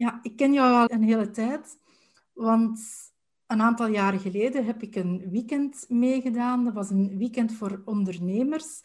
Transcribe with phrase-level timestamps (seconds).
[0.00, 1.78] Ja, ik ken jou al een hele tijd,
[2.32, 2.80] want
[3.46, 6.64] een aantal jaren geleden heb ik een weekend meegedaan.
[6.64, 8.82] Dat was een weekend voor ondernemers.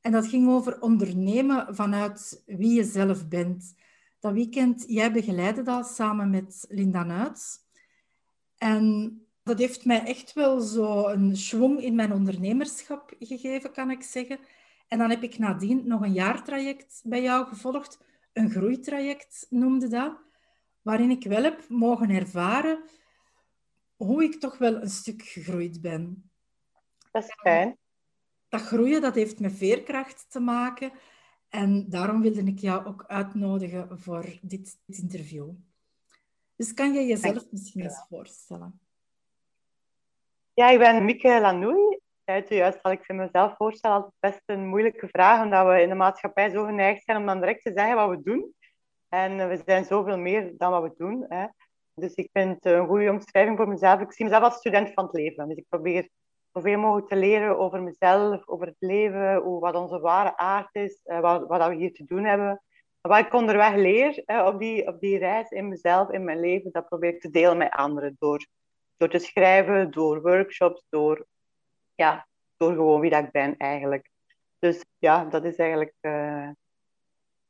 [0.00, 3.74] En dat ging over ondernemen vanuit wie je zelf bent.
[4.20, 7.58] Dat weekend, jij begeleidde dat samen met Linda Nuits.
[8.56, 14.02] En dat heeft mij echt wel zo een schwung in mijn ondernemerschap gegeven, kan ik
[14.02, 14.38] zeggen.
[14.88, 17.98] En dan heb ik nadien nog een jaartraject bij jou gevolgd.
[18.32, 20.22] Een groeitraject noemde dat
[20.84, 22.84] waarin ik wel heb mogen ervaren
[23.96, 26.30] hoe ik toch wel een stuk gegroeid ben.
[27.10, 27.78] Dat is fijn.
[28.48, 30.92] Dat groeien, dat heeft met veerkracht te maken.
[31.48, 35.50] En daarom wilde ik jou ook uitnodigen voor dit, interview.
[36.56, 38.80] Dus kan je jezelf misschien eens voorstellen?
[40.54, 41.98] Ja, ik ben Mieke Lanoui.
[42.48, 46.50] Juist zal ik mezelf voorstellen altijd best een moeilijke vraag, omdat we in de maatschappij
[46.50, 48.54] zo geneigd zijn om dan direct te zeggen wat we doen.
[49.14, 51.24] En eh, we zijn zoveel meer dan wat we doen.
[51.28, 51.46] Hè.
[51.94, 54.00] Dus ik vind een goede omschrijving voor mezelf.
[54.00, 55.48] Ik zie mezelf als student van het leven.
[55.48, 56.08] Dus ik probeer
[56.52, 61.00] zoveel mogelijk te leren over mezelf, over het leven, hoe, wat onze ware aard is,
[61.04, 62.62] eh, wat, wat we hier te doen hebben.
[63.00, 66.88] Wat ik onderweg leer op, die, op die reis in mezelf, in mijn leven, dat
[66.88, 68.16] probeer ik te delen met anderen.
[68.18, 68.46] Door,
[68.96, 71.26] door te schrijven, door workshops, door,
[71.94, 72.26] ja,
[72.56, 74.10] door gewoon wie dat ik ben eigenlijk.
[74.58, 76.48] Dus ja, dat is eigenlijk uh,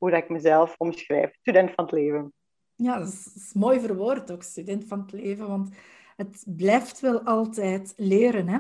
[0.04, 1.34] hoe dat ik mezelf omschrijf.
[1.41, 2.32] Student van het leven.
[2.75, 5.76] Ja, dat is, mooi verwoord ook, student van het leven, want
[6.16, 8.48] het blijft wel altijd leren.
[8.48, 8.59] Hè?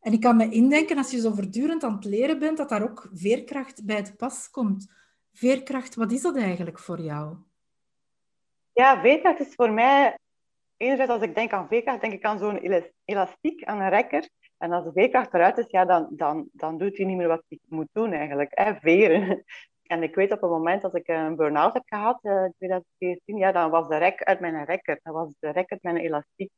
[0.00, 2.82] En ik kan me indenken, als je zo voortdurend aan het leren bent, dat daar
[2.82, 4.92] ook veerkracht bij het pas komt.
[5.32, 7.36] Veerkracht, wat is dat eigenlijk voor jou?
[8.72, 10.18] Ja, veerkracht is voor mij...
[10.76, 14.28] Enerzijds, als ik denk aan veerkracht, denk ik aan zo'n elastiek, aan een rekker.
[14.58, 17.44] En als de veerkracht eruit is, ja, dan, dan, dan doet hij niet meer wat
[17.48, 18.50] hij moet doen eigenlijk.
[18.54, 18.74] Hè?
[18.74, 19.44] Veren.
[19.86, 23.36] En ik weet op het moment dat ik een burn-out heb gehad, in uh, 2014,
[23.36, 25.00] ja, dan was de rek uit mijn rekker.
[25.02, 26.50] Dat was de rek uit mijn elastiek.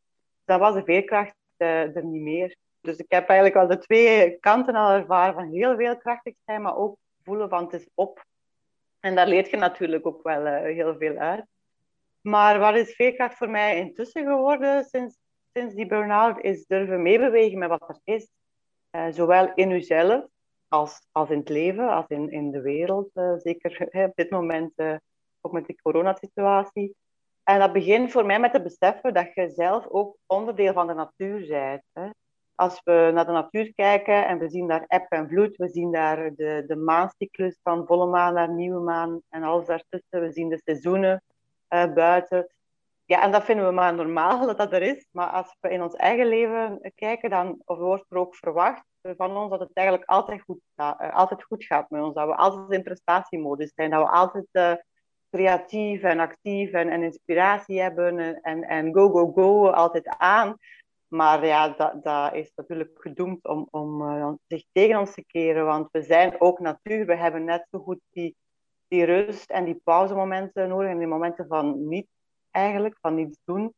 [0.44, 2.56] Dan was de veerkracht uh, er niet meer.
[2.80, 6.62] Dus ik heb eigenlijk al de twee kanten al ervaren van heel veel krachtig zijn,
[6.62, 8.24] maar ook voelen van het is op.
[9.00, 11.44] En daar leert je natuurlijk ook wel uh, heel veel uit.
[12.20, 15.18] Maar wat is veerkracht voor mij intussen geworden sinds,
[15.52, 18.30] sinds die burn-out, is durven meebewegen met wat er is.
[19.10, 20.24] Zowel in uzelf,
[20.68, 23.10] als, als in het leven, als in, in de wereld.
[23.14, 24.96] Uh, zeker hè, op dit moment, uh,
[25.40, 26.96] ook met de coronasituatie.
[27.42, 30.94] En dat begint voor mij met te beseffen dat je zelf ook onderdeel van de
[30.94, 31.82] natuur bent.
[31.92, 32.08] Hè.
[32.54, 35.92] Als we naar de natuur kijken en we zien daar eb en vloed, we zien
[35.92, 40.20] daar de, de maancyclus van volle maan naar nieuwe maan en alles daartussen.
[40.20, 41.22] We zien de seizoenen
[41.68, 42.48] uh, buiten.
[43.08, 45.06] Ja, en dat vinden we maar normaal dat dat er is.
[45.10, 49.50] Maar als we in ons eigen leven kijken, dan wordt er ook verwacht van ons
[49.50, 52.14] dat het eigenlijk altijd goed, gaat, uh, altijd goed gaat met ons.
[52.14, 53.90] Dat we altijd in prestatiemodus zijn.
[53.90, 54.72] Dat we altijd uh,
[55.30, 58.42] creatief en actief en, en inspiratie hebben.
[58.42, 60.56] En, en go, go, go, altijd aan.
[61.08, 65.64] Maar ja, dat, dat is natuurlijk gedoemd om, om uh, zich tegen ons te keren.
[65.64, 67.06] Want we zijn ook natuur.
[67.06, 68.36] We hebben net zo goed die,
[68.88, 70.90] die rust en die pauzemomenten nodig.
[70.90, 72.06] En die momenten van niet
[72.50, 73.74] eigenlijk, van niets doen.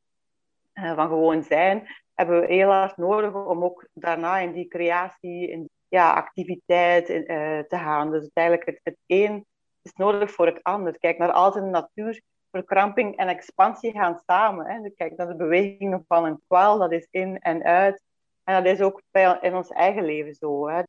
[0.73, 1.89] van gewoon zijn
[2.21, 7.25] hebben we heel nodig om ook daarna in die creatie, in ja, activiteit uh,
[7.59, 8.11] te gaan.
[8.11, 9.47] Dus eigenlijk het, het een
[9.83, 10.99] is nodig voor het ander.
[10.99, 12.23] Kijk naar in de natuur.
[12.51, 14.67] Verkramping en expansie gaan samen.
[14.67, 14.91] Hè.
[14.91, 18.03] Kijk naar de beweging van een kwaal, dat is in en uit.
[18.45, 20.69] En dat is ook bij, in ons eigen leven zo.
[20.69, 20.83] Hè.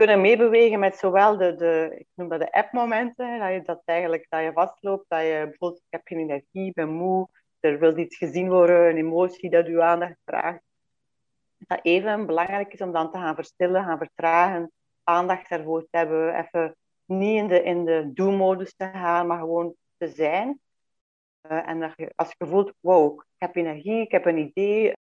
[0.00, 4.26] Kunnen meebewegen met zowel de, de ik noem dat de app-momenten, dat je dat eigenlijk
[4.28, 7.28] dat je vastloopt, dat je bijvoorbeeld, ik heb geen energie, ben moe,
[7.60, 10.62] er wil iets gezien worden, een emotie dat uw aandacht vraagt
[11.58, 14.72] dat even belangrijk is om dan te gaan verstillen, gaan vertragen,
[15.04, 19.74] aandacht ervoor te hebben, even niet in de, in de do-modus te gaan, maar gewoon
[19.96, 20.60] te zijn.
[21.40, 24.96] en dat je, als je voelt, wow, ik heb energie, ik heb een idee, en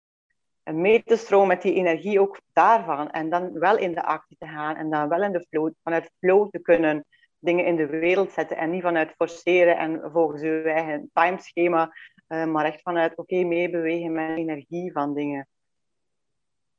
[0.74, 3.12] mee te stromen met die energie ook daarvan.
[3.12, 6.12] En dan wel in de actie te gaan en dan wel in de flow, vanuit
[6.20, 7.06] flow te kunnen
[7.40, 11.94] dingen in de wereld zetten en niet vanuit forceren en volgens uw eigen timeschema,
[12.28, 15.48] uh, maar echt vanuit oké, meebewegen met energie van dingen.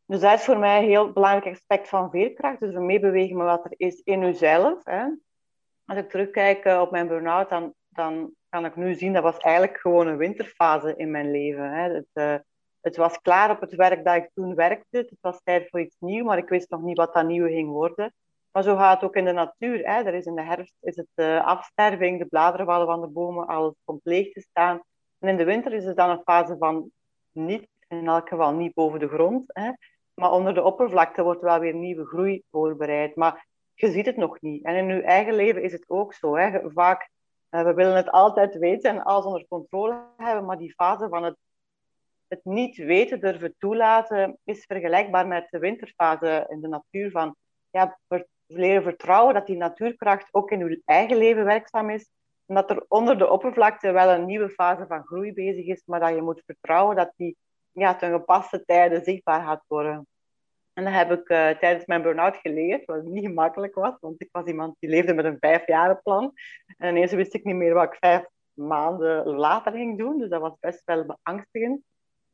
[0.06, 2.60] Dus dat is voor mij een heel belangrijk aspect van veerkracht.
[2.60, 4.84] Dus meebewegen met wat er is in uzelf.
[4.84, 5.04] Hè.
[5.84, 9.38] Als ik terugkijk eh, op mijn burn-out, dan, dan kan ik nu zien dat was
[9.38, 11.72] eigenlijk gewoon een winterfase in mijn leven.
[11.72, 11.94] Hè.
[11.94, 12.44] Het,
[12.86, 14.98] het was klaar op het werk dat ik toen werkte.
[14.98, 17.68] Het was tijd voor iets nieuws, maar ik wist nog niet wat dat nieuwe ging
[17.68, 18.14] worden.
[18.52, 19.78] Maar zo gaat het ook in de natuur.
[19.78, 20.02] Hè.
[20.02, 23.46] Er is in de herfst is het uh, afsterving, de bladeren vallen van de bomen,
[23.46, 24.80] alles komt leeg te staan.
[25.18, 26.90] En in de winter is het dan een fase van
[27.32, 29.44] niet, in elk geval niet boven de grond.
[29.46, 29.70] Hè.
[30.14, 33.16] Maar onder de oppervlakte wordt wel weer nieuwe groei voorbereid.
[33.16, 34.64] Maar je ziet het nog niet.
[34.64, 36.36] En in je eigen leven is het ook zo.
[36.36, 36.70] Hè.
[36.70, 37.10] Vaak,
[37.50, 41.24] uh, we willen het altijd weten en alles onder controle hebben, maar die fase van
[41.24, 41.36] het
[42.28, 47.10] het niet weten durven toelaten is vergelijkbaar met de winterfase in de natuur.
[47.10, 47.36] Van
[47.70, 47.98] ja,
[48.46, 52.10] leren vertrouwen dat die natuurkracht ook in uw eigen leven werkzaam is.
[52.46, 56.00] En dat er onder de oppervlakte wel een nieuwe fase van groei bezig is, maar
[56.00, 57.36] dat je moet vertrouwen dat die
[57.72, 60.06] ja, ten gepaste tijden zichtbaar gaat worden.
[60.72, 64.28] En dat heb ik uh, tijdens mijn burn-out geleerd, wat niet gemakkelijk was, want ik
[64.32, 66.32] was iemand die leefde met een vijfjarenplan.
[66.76, 70.40] En ineens wist ik niet meer wat ik vijf maanden later ging doen, dus dat
[70.40, 71.80] was best wel beangstigend.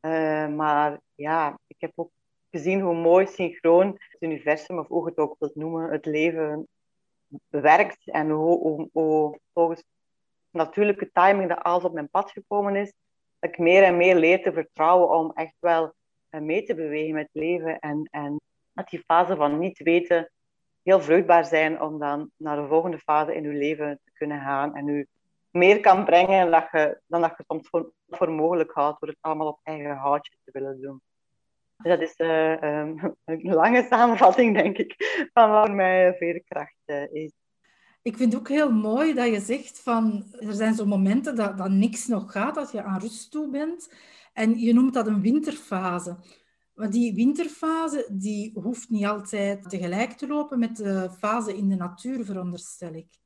[0.05, 2.11] Uh, maar ja, ik heb ook
[2.51, 6.67] gezien hoe mooi synchroon het universum, of hoe je het ook wilt noemen, het leven
[7.47, 8.09] werkt.
[8.09, 9.83] En hoe, hoe, hoe volgens
[10.49, 12.93] natuurlijke timing dat alles op mijn pad gekomen is,
[13.39, 15.93] dat ik meer en meer leer te vertrouwen om echt wel
[16.31, 17.79] uh, mee te bewegen met leven.
[17.79, 18.41] En, en
[18.73, 20.31] dat die fase van niet weten
[20.83, 24.75] heel vruchtbaar zijn om dan naar de volgende fase in uw leven te kunnen gaan
[24.75, 25.07] en u
[25.53, 29.17] meer kan brengen dan, je, dan dat je soms voor, voor mogelijk houdt, door het
[29.21, 31.01] allemaal op eigen houtje te willen doen.
[31.77, 34.95] Dus dat is uh, um, een lange samenvatting, denk ik,
[35.33, 37.31] van wat mijn veerkracht uh, is.
[38.01, 41.57] Ik vind het ook heel mooi dat je zegt van er zijn zo momenten dat,
[41.57, 43.93] dat niks nog gaat, dat je aan rust toe bent.
[44.33, 46.17] En je noemt dat een winterfase.
[46.73, 51.75] Maar die winterfase die hoeft niet altijd tegelijk te lopen met de fase in de
[51.75, 53.22] natuur, veronderstel ik.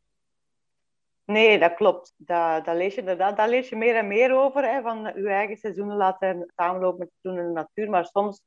[1.28, 2.14] Nee, dat klopt.
[2.18, 3.16] Dat lees je.
[3.16, 4.64] Daar lees je meer en meer over.
[4.64, 7.90] Hè, van je eigen seizoenen laten samenlopen met seizoenen in de natuur.
[7.90, 8.42] Maar soms,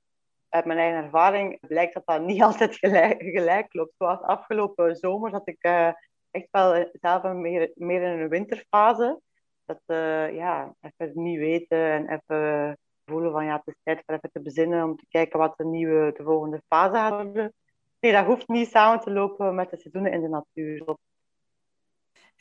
[0.48, 2.76] uit mijn eigen ervaring, blijkt dat dat niet altijd
[3.18, 3.94] gelijk, klopt.
[3.98, 5.92] Zoals afgelopen zomer had ik uh,
[6.30, 9.20] echt wel zelf meer, meer in een winterfase.
[9.64, 14.14] Dat, uh, ja, even niet weten en even voelen van ja, het is tijd voor
[14.14, 17.54] even te bezinnen om te kijken wat de nieuwe, de volgende fase gaat worden.
[18.00, 20.96] Nee, dat hoeft niet samen te lopen met de seizoenen in de natuur.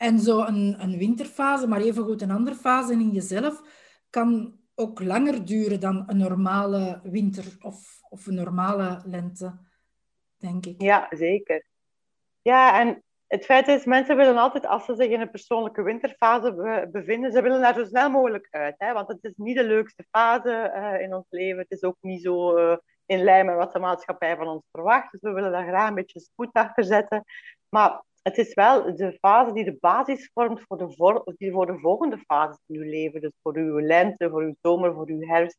[0.00, 3.62] En zo een, een winterfase, maar evengoed een andere fase in jezelf,
[4.10, 9.58] kan ook langer duren dan een normale winter of, of een normale lente,
[10.36, 10.82] denk ik.
[10.82, 11.64] Ja, zeker.
[12.42, 16.88] Ja, en het feit is, mensen willen altijd, als ze zich in een persoonlijke winterfase
[16.92, 18.74] bevinden, ze willen daar zo snel mogelijk uit.
[18.78, 18.92] Hè?
[18.92, 21.58] Want het is niet de leukste fase uh, in ons leven.
[21.58, 22.76] Het is ook niet zo uh,
[23.06, 25.12] in lijn met wat de maatschappij van ons verwacht.
[25.12, 27.24] Dus we willen daar graag een beetje spoed achter zetten.
[27.68, 31.78] Maar het is wel de fase die de basis vormt voor de, voor, voor de
[31.78, 33.20] volgende fases in uw leven.
[33.20, 35.58] Dus voor uw lente, voor uw zomer, voor uw herfst.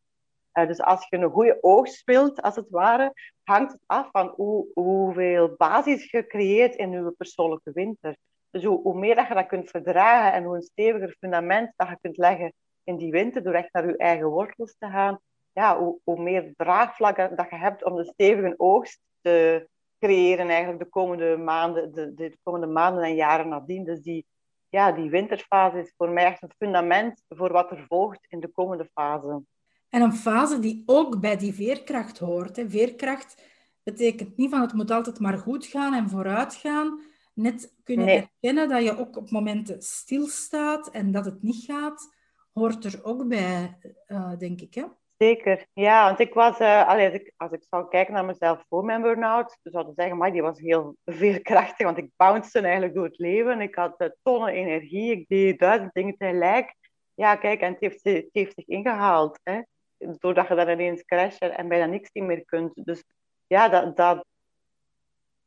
[0.53, 3.13] Uh, dus als je een goede oogst speelt, als het ware,
[3.43, 8.15] hangt het af van hoe, hoeveel basis je creëert in uw persoonlijke winter.
[8.49, 11.97] Dus hoe, meer dat je dat kunt verdragen en hoe een steviger fundament dat je
[12.01, 12.53] kunt leggen
[12.83, 15.19] in die winter, door echt naar je eigen wortels te gaan,
[15.53, 19.67] ja, hoe, hoe meer draagvlakken dat je hebt om de stevige oogst te,
[20.01, 23.83] creëren eigenlijk de komende maanden, de, de komende maanden en jaren nadien.
[23.83, 24.25] Dus die,
[24.69, 28.47] ja, die winterfase is voor mij echt een fundament voor wat er volgt in de
[28.47, 29.43] komende fase.
[29.89, 32.55] En een fase die ook bij die veerkracht hoort.
[32.55, 32.69] Hè.
[32.69, 33.43] Veerkracht
[33.83, 37.01] betekent niet van het moet altijd maar goed gaan en vooruit gaan.
[37.33, 38.21] Net kunnen nee.
[38.21, 42.13] erkennen dat je ook op momenten stilstaat en dat het niet gaat,
[42.53, 43.77] hoort er ook bij,
[44.07, 44.73] uh, denk ik.
[44.73, 44.83] Hè?
[45.21, 48.85] Zeker, ja, want ik was, uh, als, ik, als ik zou kijken naar mezelf voor
[48.85, 53.03] mijn burn-out, zou ik zeggen, maar die was heel veerkrachtig, want ik bounced eigenlijk door
[53.03, 53.61] het leven.
[53.61, 56.75] Ik had uh, tonnen energie, ik deed duizend dingen tegelijk.
[57.13, 59.61] Ja, kijk, en het heeft, het heeft zich ingehaald, hè,
[59.97, 62.85] doordat je dan ineens crasht en bijna niks meer kunt.
[62.85, 63.03] Dus
[63.47, 64.25] ja, dat, dat,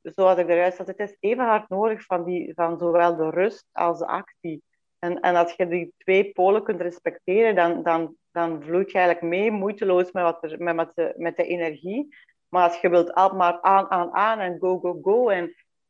[0.02, 3.66] zoals ik eruit zat, het is even hard nodig van, die, van zowel de rust
[3.72, 4.62] als de actie.
[4.98, 9.26] En, en als je die twee polen kunt respecteren, dan, dan, dan vloeit je eigenlijk
[9.26, 12.16] mee, moeiteloos met, wat er, met, met, de, met de energie.
[12.48, 15.28] Maar als je wilt altijd maar aan, aan, aan en go, go, go.
[15.28, 15.44] En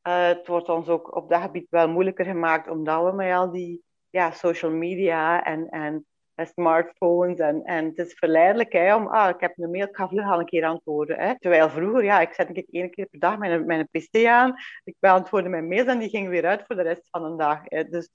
[0.08, 3.50] uh, het wordt ons ook op dat gebied wel moeilijker gemaakt, omdat we met al
[3.50, 7.38] die ja, social media en, en smartphones.
[7.38, 10.30] En, en het is verleidelijk hè, om, ah, ik heb een mail, ik ga vlug
[10.30, 11.18] al een keer antwoorden.
[11.18, 11.38] Hè.
[11.38, 14.96] Terwijl vroeger, ja, ik zet ik één keer per dag mijn, mijn pc aan, ik
[14.98, 17.60] beantwoordde mijn mails en die ging weer uit voor de rest van de dag.
[17.64, 17.84] Hè.
[17.84, 18.10] Dus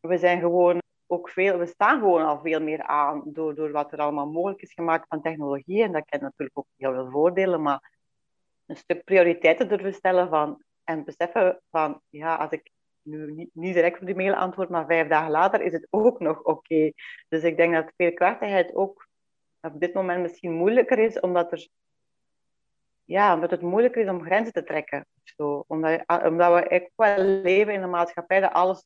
[0.00, 3.92] we zijn gewoon ook veel, we staan gewoon al veel meer aan door, door wat
[3.92, 5.82] er allemaal mogelijk is gemaakt van technologie.
[5.82, 7.92] En dat kent natuurlijk ook heel veel voordelen, maar
[8.66, 12.70] een stuk prioriteiten durven stellen van, en beseffen van, ja, als ik
[13.02, 16.20] nu niet, niet direct op die mail antwoord, maar vijf dagen later is het ook
[16.20, 16.92] nog oké.
[17.28, 19.08] Dus ik denk dat veerkrachtigheid ook
[19.60, 21.68] op dit moment misschien moeilijker is, omdat er
[23.08, 25.06] ja, omdat het moeilijker is om grenzen te trekken.
[25.24, 25.64] Zo.
[25.66, 28.84] Omdat, omdat we echt wel leven in een maatschappij dat alles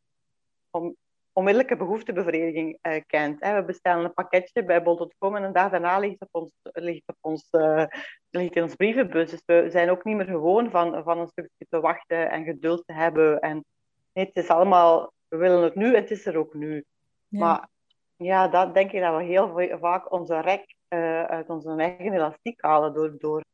[0.70, 0.96] om,
[1.32, 3.40] onmiddellijke behoeftebevrediging uh, kent.
[3.40, 3.54] Hè.
[3.54, 7.02] We bestellen een pakketje bij bol.com en een dag daarna ligt het, op ons, ligt
[7.06, 7.84] op ons, uh,
[8.30, 9.30] ligt in ons brievenbus.
[9.30, 12.86] Dus we zijn ook niet meer gewoon van, van een stukje te wachten en geduld
[12.86, 13.40] te hebben.
[13.40, 13.64] En
[14.12, 16.84] nee, het is allemaal, we willen het nu en het is er ook nu.
[17.28, 17.68] Maar
[18.16, 22.62] ja, dat denk ik dat we heel vaak onze rek uh, uit onze eigen elastiek
[22.62, 23.44] halen door, door,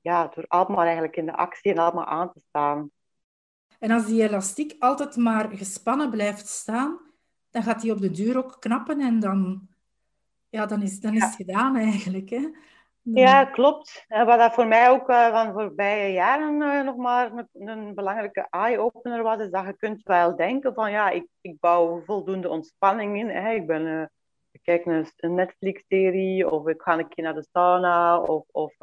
[0.00, 2.90] ja, door allemaal eigenlijk in de actie en allemaal aan te staan.
[3.78, 7.05] En als die elastiek altijd maar gespannen blijft staan,
[7.56, 9.68] dan gaat die op de duur ook knappen en dan,
[10.48, 12.30] ja, dan, is, dan is het gedaan eigenlijk.
[12.30, 12.48] Hè?
[13.02, 14.04] Ja, klopt.
[14.08, 18.46] Wat dat voor mij ook uh, van voorbije jaren uh, nog maar een, een belangrijke
[18.50, 23.18] eye-opener was, is dat je kunt wel denken van ja, ik, ik bouw voldoende ontspanning
[23.18, 23.28] in.
[23.28, 23.52] Hè.
[23.52, 24.06] Ik, ben, uh,
[24.50, 28.74] ik kijk naar een Netflix-serie of ik ga een keer naar de sauna of, of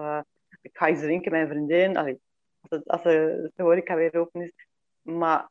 [0.61, 1.97] ik ga iets drinken met mijn vriendin.
[1.97, 2.19] Allee,
[2.61, 4.53] als, het, als de, de horeca weer open is.
[5.01, 5.49] Maar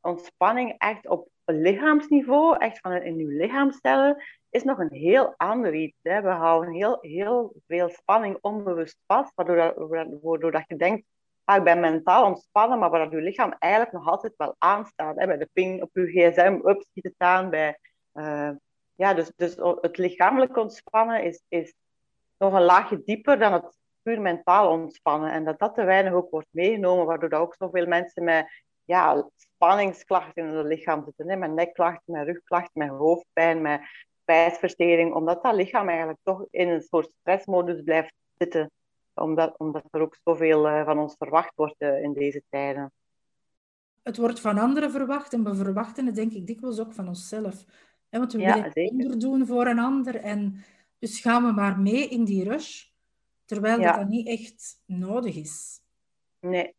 [0.00, 5.74] ontspanning echt op lichaamsniveau, echt van in uw lichaam stellen, is nog een heel ander
[5.74, 5.98] iets.
[6.02, 6.22] Hè.
[6.22, 9.74] We houden heel, heel veel spanning onbewust vast, waardoor, dat,
[10.22, 11.06] waardoor dat je denkt,
[11.44, 15.16] ah, ik ben mentaal ontspannen, maar waar je lichaam eigenlijk nog altijd wel aanstaat.
[15.16, 15.26] Hè.
[15.26, 17.50] Bij de ping op je gsm, up, schiet het aan.
[17.50, 17.78] Bij,
[18.14, 18.50] uh,
[18.94, 21.74] ja, dus, dus het lichamelijk ontspannen is, is
[22.38, 25.32] nog een laagje dieper dan het puur mentaal ontspannen.
[25.32, 29.28] En dat dat te weinig ook wordt meegenomen, waardoor dat ook zoveel mensen met ja,
[29.36, 31.28] spanningsklachten in het lichaam zitten.
[31.28, 31.36] Hè?
[31.36, 33.80] Met nekklachten, met rugklachten, met hoofdpijn, met
[34.20, 35.14] spijsvertering.
[35.14, 38.70] Omdat dat lichaam eigenlijk toch in een soort stressmodus blijft zitten.
[39.14, 42.92] Omdat, omdat er ook zoveel uh, van ons verwacht wordt uh, in deze tijden.
[44.02, 47.64] Het wordt van anderen verwacht en we verwachten het denk ik dikwijls ook van onszelf.
[48.08, 48.18] Hè?
[48.18, 50.16] Want we ja, willen onderdoen voor een ander.
[50.16, 50.64] En
[50.98, 52.84] dus gaan we maar mee in die rush.
[53.44, 53.96] Terwijl ja.
[53.96, 55.80] dat niet echt nodig is.
[56.40, 56.74] Nee,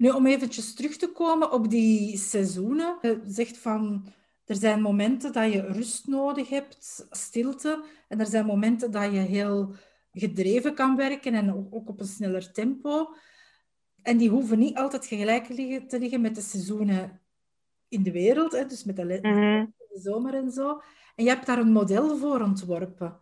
[0.00, 2.98] nu, om eventjes terug te komen op die seizoenen.
[3.02, 4.06] Je zegt van,
[4.44, 7.84] er zijn momenten dat je rust nodig hebt, stilte.
[8.08, 9.74] En er zijn momenten dat je heel
[10.12, 13.14] gedreven kan werken en ook op een sneller tempo.
[14.02, 15.44] En die hoeven niet altijd gelijk
[15.88, 17.20] te liggen met de seizoenen
[17.88, 19.66] in de wereld, hè, dus met de, mhm.
[19.88, 20.82] de zomer en zo.
[21.16, 23.20] En je hebt daar een model voor ontworpen.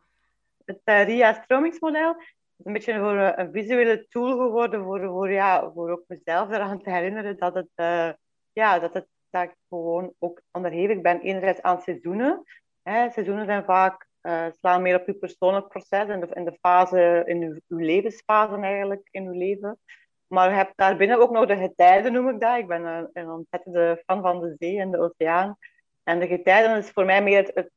[0.65, 2.17] Het uh, RIA-stromingsmodel
[2.65, 6.91] een beetje voor een visuele tool geworden voor, voor, ja, voor ook mezelf eraan te
[6.91, 8.13] herinneren dat het, uh,
[8.53, 12.45] ja, dat het dat ik gewoon ook onderhevig ben enerzijds aan seizoenen.
[12.83, 13.11] Hè.
[13.11, 17.23] Seizoenen zijn vaak uh, slaan meer op je persoonlijk proces en de, in de fase,
[17.27, 19.79] in uw, levensfase eigenlijk in uw leven.
[20.27, 22.59] Maar je hebt daarbinnen ook nog de getijden, noem ik dat.
[22.59, 25.57] Ik ben een, een ontzettende fan van de zee en de oceaan.
[26.03, 27.71] En de getijden is voor mij meer het,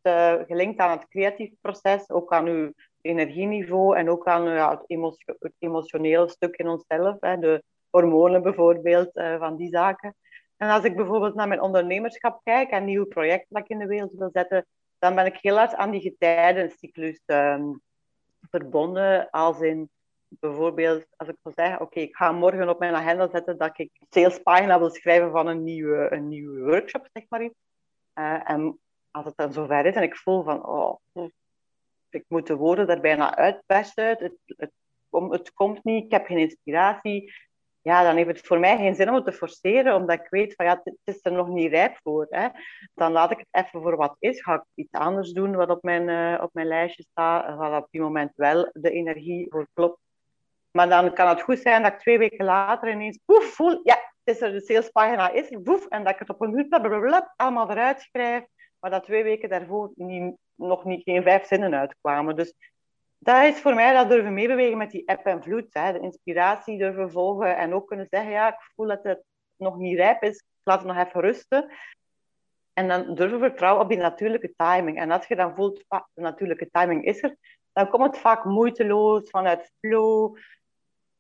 [0.48, 2.72] gelinkt aan het creatief proces, ook aan uw
[3.02, 9.40] energieniveau en ook aan ja, het, emotionele stuk in onszelf, hè, de hormonen bijvoorbeeld, uh,
[9.40, 10.16] van die zaken.
[10.58, 13.86] En als ik bijvoorbeeld naar mijn ondernemerschap kijk en nieuwe projecten dat ik in de
[13.86, 14.66] wereld wil zetten,
[15.00, 17.82] dan ben ik heel hard aan die getijdencyclus um,
[18.50, 19.90] verbonden, als in
[20.40, 23.92] bijvoorbeeld, als ik wil zeggen, oké, ik ga morgen op mijn agenda zetten dat ik
[24.10, 27.60] salespagina wil schrijven van een nieuwe, een nieuwe workshop, zeg maar iets.
[28.16, 28.80] Uh, en
[29.12, 31.00] als het dan zover is en ik voel van, oh,
[32.14, 34.08] ik moet de woorden er bijna uitpersen.
[34.08, 34.72] Het, het,
[35.10, 37.34] het, komt niet, ik heb geen inspiratie.
[37.82, 40.56] Ja, dan heeft het voor mij geen zin om het te forceren, omdat ik weet
[40.56, 42.28] van ja, het is er nog niet rijp voor.
[42.30, 42.48] Hè.
[42.94, 44.42] Dan laat ik het even voor wat is.
[44.42, 47.88] Ga ik iets anders doen wat op mijn, uh, op mijn lijstje staat, wat op
[47.92, 50.00] die moment wel de energie voor klopt.
[50.72, 53.96] Maar dan kan het goed zijn dat ik twee weken later ineens poef voel, ja,
[54.24, 57.70] het is er, de salespagina is er, en dat ik het op een uur allemaal
[57.70, 58.44] eruit schrijf,
[58.82, 62.36] maar dat twee weken daarvoor niet, nog niet geen vijf zinnen uitkwamen.
[62.36, 62.54] Dus
[63.18, 65.68] dat is voor mij dat durven meebewegen met die app en vloed.
[65.70, 65.92] Hè.
[65.92, 69.24] De inspiratie durven volgen en ook kunnen zeggen, ja, ik voel dat het
[69.56, 71.72] nog niet rijp is, ik laat het nog even rusten.
[72.74, 75.00] En dan durven vertrouwen op die natuurlijke timing.
[75.00, 77.36] En als je dan voelt, de natuurlijke timing is er,
[77.74, 80.38] dan komt het vaak moeiteloos vanuit flow.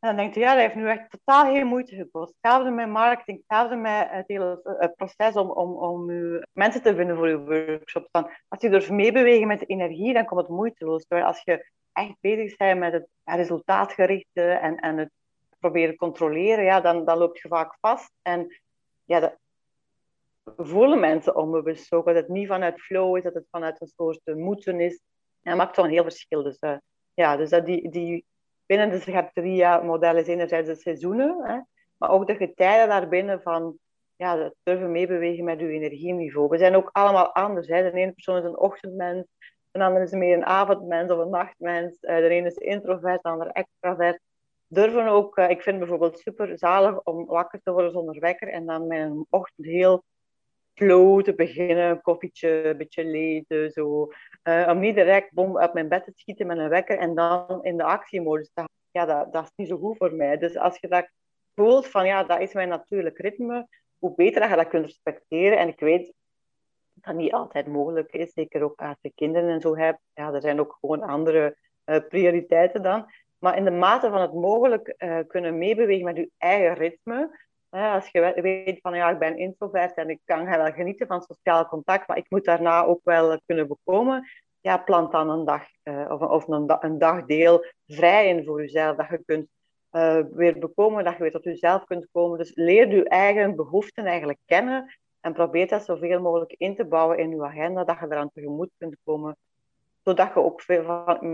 [0.01, 2.33] En dan denk je, ja, dat heeft nu echt totaal geen moeite gekost.
[2.39, 6.05] Hetzelfde met marketing, hetzelfde met het hele het proces om, om, om
[6.51, 8.07] mensen te vinden voor uw workshops.
[8.11, 11.05] Dan, als je durft meebewegen met de energie, dan komt het moeiteloos.
[11.05, 15.09] Terwijl als je echt bezig bent met het resultaatgerichte en, en het
[15.59, 18.11] proberen controleren, ja, dan, dan loop je vaak vast.
[18.21, 18.61] En
[19.03, 19.35] ja, dat
[20.57, 22.05] voelen mensen onbewust ook.
[22.05, 25.01] Dat het niet vanuit flow is, dat het vanuit een soort moeten is.
[25.41, 26.43] En dat maakt toch een heel verschil.
[26.43, 26.77] Dus, uh,
[27.13, 28.25] ja, dus dat die, die
[28.71, 31.59] binnen de Schateria-model is enerzijds de seizoenen, hè,
[31.97, 33.77] maar ook de getijden daarbinnen van
[34.15, 36.47] ja, het durven meebewegen met uw energieniveau.
[36.47, 37.67] We zijn ook allemaal anders.
[37.67, 37.91] Hè.
[37.91, 39.27] De ene persoon is een ochtendmens,
[39.71, 41.97] de andere is meer een avondmens of een nachtmens.
[42.01, 44.19] Uh, de ene is introvert, de andere extravert.
[44.67, 48.47] Durven ook, uh, ik vind het bijvoorbeeld super zalig om wakker te worden zonder wekker
[48.47, 50.03] en dan een ochtend heel
[50.73, 54.11] flow te beginnen, een koffietje, een beetje lezen, zo.
[54.43, 57.63] Uh, om niet direct bom uit mijn bed te schieten met een wekker en dan
[57.63, 58.69] in de actiemodus te gaan.
[58.91, 60.37] Ja, dat, dat is niet zo goed voor mij.
[60.37, 61.09] Dus als je dat
[61.55, 65.57] voelt van, ja, dat is mijn natuurlijk ritme, hoe beter dat je dat kunt respecteren.
[65.57, 69.61] En ik weet dat dat niet altijd mogelijk is, zeker ook als je kinderen en
[69.61, 69.99] zo hebt.
[70.13, 73.11] Ja, er zijn ook gewoon andere uh, prioriteiten dan.
[73.37, 77.39] Maar in de mate van het mogelijk uh, kunnen meebewegen met je eigen ritme,
[77.71, 81.67] als je weet van ja, ik ben introvert en ik kan wel genieten van sociaal
[81.67, 84.27] contact, maar ik moet daarna ook wel kunnen bekomen.
[84.61, 88.97] Ja, plant dan een dag uh, of, of een, een, dagdeel vrij in voor jezelf.
[88.97, 89.47] Dat je kunt
[89.91, 92.37] uh, weer bekomen, dat je weer tot jezelf kunt komen.
[92.37, 97.17] Dus leer je eigen behoeften eigenlijk kennen en probeer dat zoveel mogelijk in te bouwen
[97.17, 99.37] in je agenda, dat je eraan tegemoet kunt komen
[100.03, 100.83] zodat je ook veel,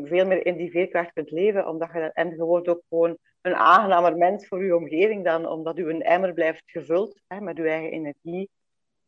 [0.04, 1.68] veel meer in die veerkracht kunt leven.
[1.68, 5.78] Omdat je, en je wordt ook gewoon een aangenamer mens voor je omgeving dan omdat
[5.78, 8.50] je een emmer blijft gevuld hè, met je eigen energie.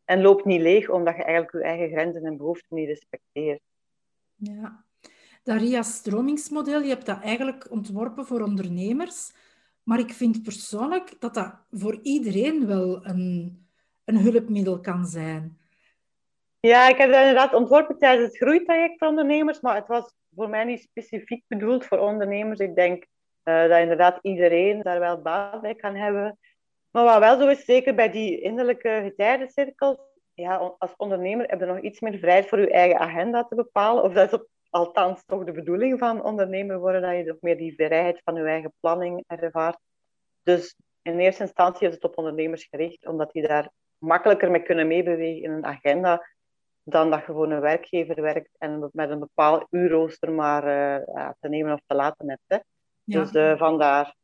[0.05, 3.61] En loopt niet leeg omdat je eigenlijk je eigen grenzen en behoeften niet respecteert.
[4.35, 4.83] Ja,
[5.43, 9.31] dat RIA-stromingsmodel, je hebt dat eigenlijk ontworpen voor ondernemers.
[9.83, 13.59] Maar ik vind persoonlijk dat dat voor iedereen wel een,
[14.03, 15.58] een hulpmiddel kan zijn.
[16.61, 20.63] Ja, ik heb inderdaad ontworpen tijdens het groeitraject voor ondernemers, maar het was voor mij
[20.63, 22.59] niet specifiek bedoeld voor ondernemers.
[22.59, 23.05] Ik denk
[23.43, 26.37] uh, dat inderdaad iedereen daar wel baat bij kan hebben.
[26.91, 29.97] Maar wat wel zo is, zeker bij die innerlijke getijdencirkels,
[30.33, 34.03] ja, als ondernemer heb je nog iets meer vrijheid voor je eigen agenda te bepalen.
[34.03, 37.75] Of dat is althans toch de bedoeling van ondernemer worden, dat je nog meer die
[37.75, 39.79] vrijheid van je eigen planning ervaart.
[40.43, 44.87] Dus in eerste instantie is het op ondernemers gericht, omdat die daar makkelijker mee kunnen
[44.87, 46.27] meebewegen in een agenda
[46.83, 51.49] dan dat je gewoon een werkgever werkt en met een bepaald uurrooster maar uh, te
[51.49, 52.43] nemen of te laten hebt.
[52.47, 52.57] Hè.
[53.03, 54.15] Dus uh, vandaar.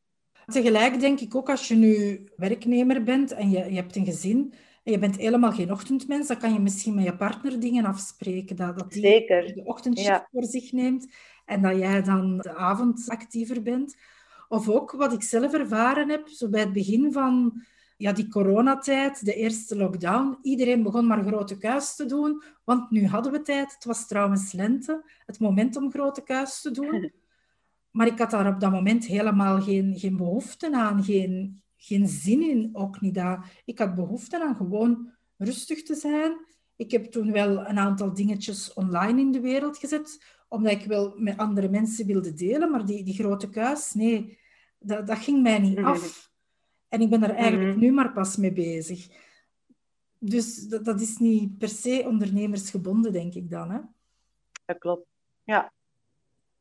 [0.45, 4.53] Tegelijk denk ik ook als je nu werknemer bent en je, je hebt een gezin
[4.83, 8.55] en je bent helemaal geen ochtendmens, dan kan je misschien met je partner dingen afspreken.
[8.55, 9.53] Dat, dat die Zeker.
[9.53, 11.13] de ochtendshift voor zich neemt
[11.45, 13.95] en dat jij dan de avond actiever bent.
[14.47, 17.63] Of ook wat ik zelf ervaren heb, zo bij het begin van
[17.97, 23.07] ja, die coronatijd, de eerste lockdown, iedereen begon maar grote kuis te doen, want nu
[23.07, 23.73] hadden we tijd.
[23.73, 27.11] Het was trouwens lente, het moment om grote kuis te doen.
[27.95, 32.49] Maar ik had daar op dat moment helemaal geen, geen behoefte aan, geen, geen zin
[32.49, 33.13] in, ook niet.
[33.13, 33.39] Dat.
[33.65, 36.37] Ik had behoefte aan gewoon rustig te zijn.
[36.75, 41.13] Ik heb toen wel een aantal dingetjes online in de wereld gezet, omdat ik wel
[41.17, 44.39] met andere mensen wilde delen, maar die, die grote kuis, nee,
[44.79, 46.33] dat, dat ging mij niet af.
[46.89, 47.79] En ik ben er eigenlijk mhm.
[47.79, 49.07] nu maar pas mee bezig.
[50.17, 53.71] Dus dat, dat is niet per se ondernemersgebonden, denk ik dan.
[53.71, 53.79] Hè?
[54.65, 55.07] Dat klopt,
[55.43, 55.73] ja.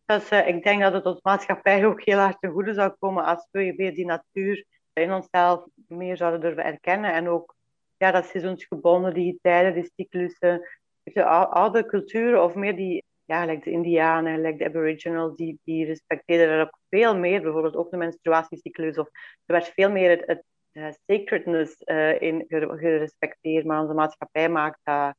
[0.06, 3.24] Dus, uh, ik denk dat het ons maatschappij ook heel hard ten goede zou komen
[3.24, 7.12] als we weer die natuur in onszelf meer zouden durven erkennen.
[7.12, 7.54] En ook
[7.96, 10.68] ja, dat seizoensgebonden, die tijden, die cyclussen,
[11.02, 16.48] de oude culturen of meer die ja, de Indianen, like de Aboriginals, die, die respecteerden
[16.48, 18.98] er ook veel meer, bijvoorbeeld ook de menstruatiecyclus.
[18.98, 19.06] Of,
[19.46, 25.14] er werd veel meer het, uh, sacredness uh, in gerespecteerd, maar onze maatschappij maakt, dat,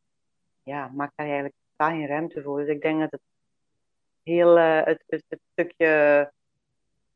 [0.64, 2.60] ja, maakt daar eigenlijk daar geen ruimte voor.
[2.60, 3.22] Dus ik denk dat het
[4.24, 6.32] heel, uh, het, het, stukje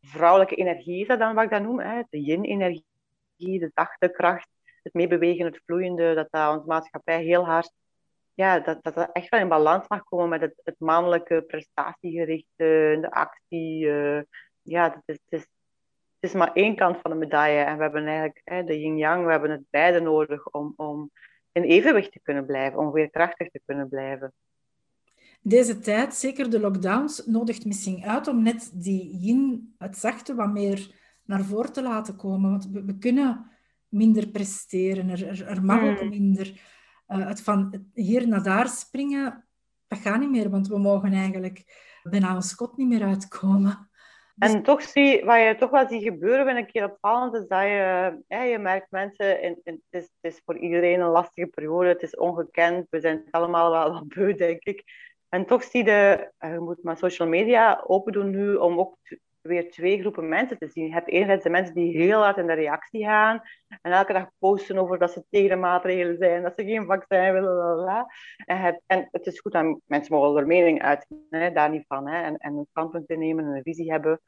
[0.02, 2.02] vrouwelijke energie is dat dan wat ik dat noem, hè?
[2.10, 2.84] de yin-energie,
[3.36, 4.48] de dachterkracht,
[4.84, 7.72] het meebewegen, het vloeiende, dat dat onze maatschappij heel hard
[8.40, 12.98] ja, dat, dat dat echt wel in balans mag komen met het, het mannelijke prestatiegerichte,
[13.02, 13.86] de actie.
[13.86, 14.22] Uh,
[14.62, 15.48] ja, het is, het, is,
[16.20, 17.64] het is maar één kant van de medaille.
[17.64, 21.12] En we hebben eigenlijk hè, de yin-yang, we hebben het beide nodig om, om
[21.52, 24.34] in evenwicht te kunnen blijven, om weer krachtig te kunnen blijven.
[25.42, 30.52] Deze tijd, zeker de lockdowns, nodigt misschien uit om net die yin, het zachte, wat
[30.52, 32.50] meer naar voren te laten komen.
[32.50, 33.52] Want we, we kunnen
[33.88, 36.10] minder presteren, er, er, er mag ook hmm.
[36.10, 36.78] minder.
[37.10, 39.48] Uh, het van hier naar daar springen,
[39.88, 41.64] dat gaat niet meer, want we mogen eigenlijk
[42.04, 43.90] bijna een schot niet meer uitkomen.
[44.38, 47.48] En dus- toch zie wat je toch wel ziet gebeuren, ben een keer opvallend, is
[47.48, 51.10] dat je, ja, je merkt mensen, in, in, het, is, het, is, voor iedereen een
[51.10, 54.84] lastige periode, het is ongekend, we zijn het allemaal wel wat beu, denk ik.
[55.30, 58.98] En toch zie je, eh, je moet maar social media open doen nu om ook
[59.50, 60.86] weer twee groepen mensen te zien.
[60.86, 63.42] Je hebt enerzijds de mensen die heel hard in de reactie gaan
[63.82, 67.34] en elke dag posten over dat ze tegen de maatregelen zijn, dat ze geen vaccin
[67.34, 67.84] willen.
[67.84, 68.08] Bla,
[68.46, 72.08] En, het, en het is goed dat mensen mogen er mening uit, daar niet van,
[72.08, 74.22] en, en een standpunt innemen en een visie hebben.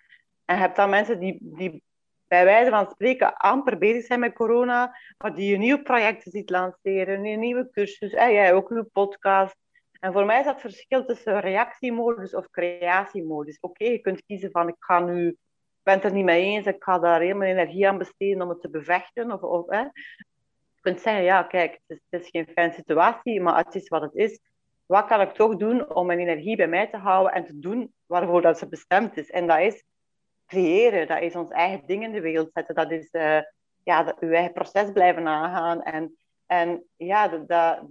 [0.46, 1.84] En je hebt dan mensen die, die
[2.28, 6.50] bij wijze van spreken amper bezig zijn met corona, maar die een nieuw project ziet
[6.50, 9.56] lanceren, een nieuwe cursus, en jij ook een podcast.
[10.02, 13.60] En voor mij is dat verschil tussen reactiemodus of creatiemodus.
[13.60, 15.38] Oké, je kunt kiezen van ik ga nu, ik
[15.84, 18.62] ben het er niet mee eens, ik ga daar mijn energie aan besteden om het
[18.62, 19.32] te bevechten.
[19.32, 19.80] Of, of, hè.
[19.80, 23.88] Je kunt zeggen, ja kijk, het is, het is geen fijne situatie, maar het is
[23.88, 24.40] wat het is.
[24.86, 27.94] Wat kan ik toch doen om mijn energie bij mij te houden en te doen
[28.06, 29.30] waarvoor dat ze bestemd is?
[29.30, 29.84] En dat is
[30.46, 33.42] creëren, dat is ons eigen ding in de wereld zetten, dat is uh,
[33.84, 35.82] ja, uw eigen proces blijven aangaan.
[35.84, 37.82] En, en ja, dat,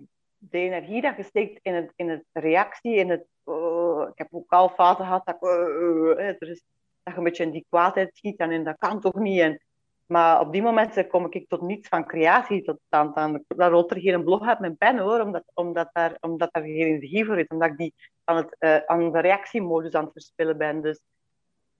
[0.40, 3.26] de energie dat je steekt in het, in het reactie, in het...
[3.46, 6.64] Uh, ik heb ook al fouten gehad dat, uh, er is,
[7.02, 9.40] dat je een beetje in die kwaadheid schiet en in dat kan toch niet.
[9.40, 9.60] En,
[10.06, 13.14] maar op die momenten kom ik tot niets van creatie tot stand.
[13.14, 16.62] Dan, dan rolt er geen blog uit mijn pen hoor, omdat, omdat, daar, omdat daar
[16.62, 17.46] geen energie voor is.
[17.46, 20.82] Omdat ik die aan, het, uh, aan de reactiemodus aan het verspillen ben.
[20.82, 21.00] Dus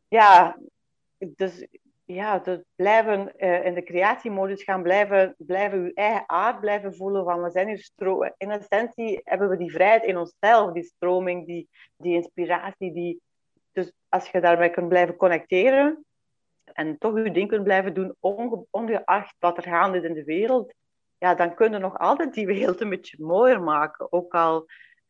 [0.09, 0.59] ja,
[1.19, 1.67] dus
[2.15, 7.25] ja, dus blijven uh, in de creatiemodus gaan, blijven, blijven uw eigen aard blijven voelen
[7.25, 11.47] van we zijn hier stro In essentie hebben we die vrijheid in onszelf, die stroming,
[11.47, 12.93] die, die inspiratie.
[12.93, 13.21] Die,
[13.73, 16.05] dus als je daarmee kunt blijven connecteren
[16.65, 20.25] en toch je ding kunt blijven doen, onge ongeacht wat er gaande is in de
[20.25, 20.75] wereld,
[21.19, 24.13] ja, dan kun je nog altijd die wereld een beetje mooier maken.
[24.13, 24.67] Ook al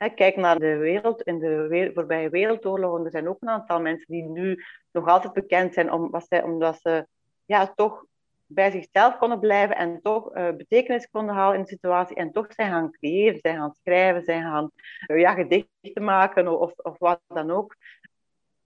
[0.09, 4.23] kijk naar de wereld, in de voorbije wereldoorlogen, er zijn ook een aantal mensen die
[4.23, 7.07] nu nog altijd bekend zijn om, zij, omdat ze
[7.45, 8.05] ja, toch
[8.47, 12.47] bij zichzelf konden blijven en toch uh, betekenis konden halen in de situatie en toch
[12.53, 14.71] zijn gaan creëren, zijn gaan schrijven, zijn gaan
[15.07, 17.77] uh, ja, gedichten maken of, of wat dan ook.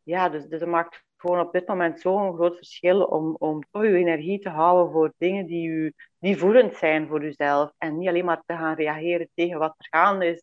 [0.02, 3.82] Ja, dus, dus het maakt gewoon op dit moment zo'n groot verschil om, om toch
[3.82, 8.08] uw energie te houden voor dingen die, u, die voelend zijn voor uzelf en niet
[8.08, 10.42] alleen maar te gaan reageren tegen wat er gaande is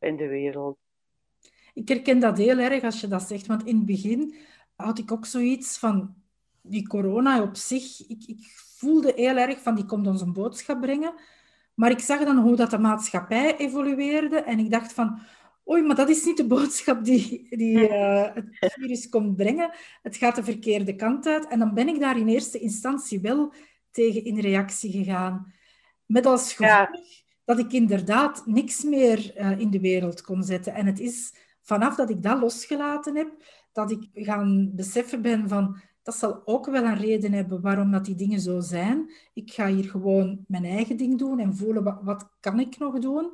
[0.00, 0.78] in de wereld.
[1.74, 4.34] Ik herken dat heel erg als je dat zegt, want in het begin
[4.76, 6.14] had ik ook zoiets van
[6.62, 8.08] die corona op zich.
[8.08, 8.38] Ik, ik
[8.76, 11.14] voelde heel erg van die komt ons een boodschap brengen.
[11.74, 15.20] Maar ik zag dan hoe dat de maatschappij evolueerde en ik dacht van,
[15.70, 18.28] oei, maar dat is niet de boodschap die, die uh,
[18.60, 19.70] het virus komt brengen.
[20.02, 21.48] Het gaat de verkeerde kant uit.
[21.48, 23.52] En dan ben ik daar in eerste instantie wel
[23.90, 25.54] tegen in reactie gegaan.
[26.06, 30.74] Met als gevolg dat ik inderdaad niks meer uh, in de wereld kon zetten.
[30.74, 33.28] En het is vanaf dat ik dat losgelaten heb,
[33.72, 38.04] dat ik gaan beseffen ben van dat zal ook wel een reden hebben waarom dat
[38.04, 39.12] die dingen zo zijn.
[39.32, 42.98] Ik ga hier gewoon mijn eigen ding doen en voelen wat, wat kan ik nog
[42.98, 43.32] doen.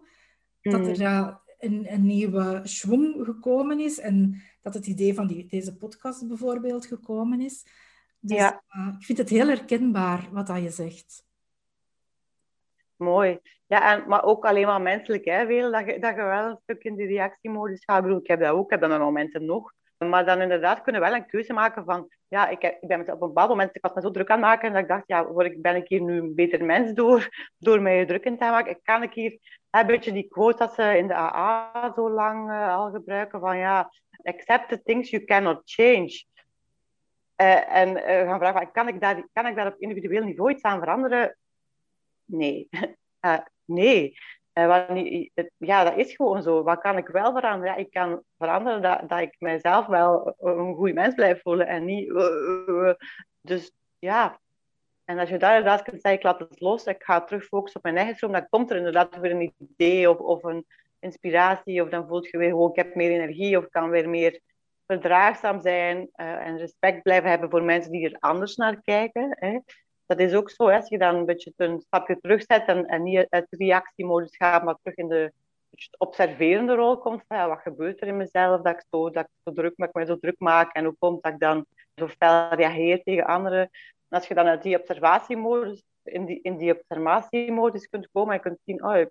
[0.60, 5.46] Dat er uh, een, een, nieuwe schwung gekomen is en dat het idee van die,
[5.46, 7.66] deze podcast bijvoorbeeld gekomen is.
[8.20, 8.62] Dus ja.
[8.76, 11.24] uh, ik vind het heel herkenbaar wat dat je zegt.
[13.04, 13.38] Mooi.
[13.66, 16.58] Ja, en, maar ook alleen maar menselijk, hè, Veel, dat je, dat je wel een
[16.62, 17.96] stuk in die reactiemodus gaat.
[17.96, 19.72] Ik bedoel, ik heb dat ook, ik heb dat momenten nog.
[19.98, 23.08] Maar dan inderdaad kunnen we wel een keuze maken van, ja, ik, ik ben op
[23.08, 25.26] een bepaald moment, ik was me zo druk aan het maken, dat ik dacht, ja,
[25.26, 28.44] word ik, ben ik hier nu een beter mens door, door mij druk in te
[28.44, 28.80] maken?
[28.82, 29.38] Kan ik hier
[29.70, 33.58] een beetje die quote dat ze in de AA zo lang uh, al gebruiken, van
[33.58, 33.90] ja,
[34.22, 36.24] accept the things you cannot change.
[37.36, 40.78] Uh, en gaan vragen, kan ik, daar, kan ik daar op individueel niveau iets aan
[40.78, 41.36] veranderen?
[42.24, 42.68] Nee.
[43.64, 44.14] nee.
[44.54, 46.62] Uh, ja, dat is gewoon zo.
[46.62, 47.74] Wat kan ik wel veranderen?
[47.74, 51.84] Ja, ik kan veranderen dat, dat ik mijzelf wel een goed mens blijf voelen en
[51.84, 52.08] niet.
[52.08, 52.92] Uh,
[53.40, 54.40] dus ja.
[55.04, 57.76] En als je daar inderdaad kunt zeggen, ik laat het los, ik ga terug focussen
[57.76, 60.66] op mijn eigen stroom, dan komt er inderdaad weer een idee of, of een
[61.00, 64.40] inspiratie, of dan voelt je weer gewoon, ik heb meer energie, of kan weer meer
[64.86, 69.36] verdraagzaam zijn en respect blijven hebben voor mensen die er anders naar kijken.
[69.38, 69.58] Hè
[70.06, 73.02] dat is ook zo, hè, als je dan een beetje een stapje terugzet en, en
[73.02, 75.32] niet uit reactiemodus gaat, maar terug in de
[75.98, 77.22] observerende rol komt.
[77.28, 80.04] Van, wat gebeurt er in mezelf dat ik zo, dat ik zo druk, ik me
[80.04, 83.62] zo druk maak en hoe komt dat ik dan zo fel reageer tegen anderen.
[84.08, 88.40] En als je dan uit die observatiemodus, in die, in die observatiemodus kunt komen en
[88.40, 89.06] kunt zien, oh,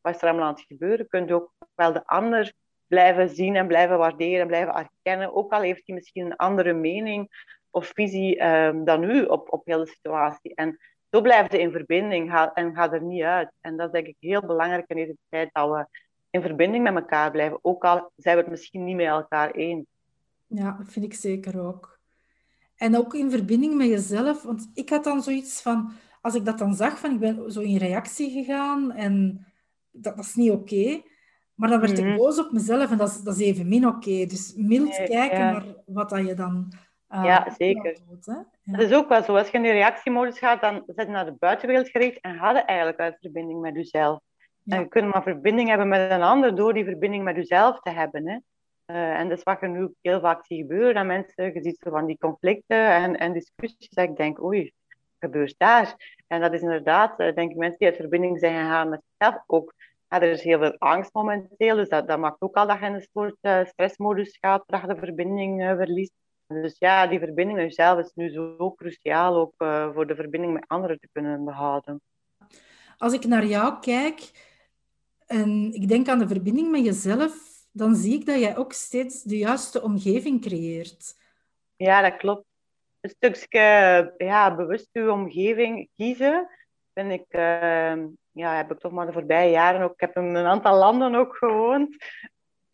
[0.00, 2.52] wat is er allemaal aan het gebeuren, kun je ook wel de ander
[2.86, 5.34] blijven zien en blijven waarderen en blijven erkennen.
[5.34, 7.28] Ook al heeft hij misschien een andere mening
[7.76, 10.54] of visie um, dan u op, op heel de situatie.
[10.54, 10.78] En
[11.10, 13.52] zo blijft je in verbinding ga, en gaat er niet uit.
[13.60, 15.86] En dat is denk ik heel belangrijk in deze tijd, dat we
[16.30, 17.58] in verbinding met elkaar blijven.
[17.62, 19.84] Ook al zijn we het misschien niet met elkaar eens.
[20.46, 21.98] Ja, dat vind ik zeker ook.
[22.76, 24.42] En ook in verbinding met jezelf.
[24.42, 27.60] Want ik had dan zoiets van, als ik dat dan zag, van ik ben zo
[27.60, 29.46] in reactie gegaan en
[29.90, 31.02] dat, dat is niet oké.
[31.54, 32.16] Maar dan werd ik mhm.
[32.16, 34.26] boos op mezelf en dat is, dat is even min oké.
[34.26, 36.72] Dus mild kijken naar wat dat je dan...
[37.16, 37.96] Uh, ja, zeker.
[38.20, 38.46] Ja.
[38.64, 39.36] Dat is ook wel zo.
[39.36, 42.50] Als je in die reactiemodus gaat, dan zit je naar de buitenwereld gericht en ga
[42.50, 44.20] je eigenlijk uit verbinding met jezelf.
[44.66, 47.90] En je kunt maar verbinding hebben met een ander door die verbinding met jezelf te
[47.90, 48.28] hebben.
[48.28, 48.38] Hè.
[48.94, 50.94] Uh, en dat is wat je nu heel vaak ziet gebeuren.
[50.94, 53.88] Dat mensen, je ziet zo van die conflicten en, en discussies.
[53.88, 54.72] Dat ik denk, oei,
[55.18, 55.94] gebeurt daar?
[56.26, 59.42] En dat is inderdaad, uh, denk ik, mensen die uit verbinding zijn gegaan met zichzelf
[59.46, 59.74] ook.
[60.08, 62.86] Ja, er is heel veel angst momenteel, dus dat, dat maakt ook al dat je
[62.86, 66.12] in een soort uh, stressmodus gaat, dat je de verbinding verliest.
[66.46, 69.54] Dus ja, die verbinding met jezelf is nu zo cruciaal, ook
[69.94, 72.00] voor de verbinding met anderen te kunnen behouden.
[72.98, 74.30] Als ik naar jou kijk,
[75.26, 77.32] en ik denk aan de verbinding met jezelf,
[77.72, 81.14] dan zie ik dat jij ook steeds de juiste omgeving creëert.
[81.76, 82.44] Ja, dat klopt.
[83.00, 86.48] Een stukje ja, bewust uw omgeving kiezen,
[86.94, 89.92] vind ik, uh, ja, heb ik toch maar de voorbije jaren ook.
[89.92, 91.96] Ik heb in een aantal landen ook gewoond.